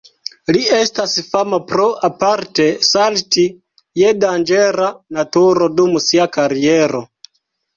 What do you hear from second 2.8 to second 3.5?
salti